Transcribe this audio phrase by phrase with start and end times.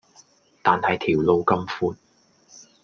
[0.63, 1.95] 但係條路咁闊